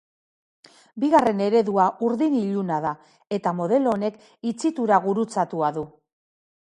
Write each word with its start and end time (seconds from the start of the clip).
Bigarren 1.01 1.41
eredua 1.47 1.83
urdin 2.07 2.37
iluna 2.39 2.79
da, 2.85 2.93
eta 3.37 3.53
modelo 3.59 3.91
honek 3.97 4.17
itxitura 4.53 4.99
gurutzatua 5.05 5.71
du. 5.77 5.85